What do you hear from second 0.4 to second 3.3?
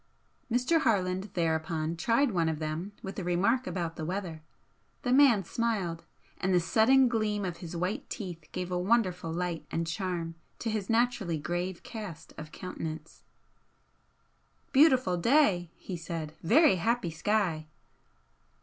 Mr. Harland thereupon tried one of them with a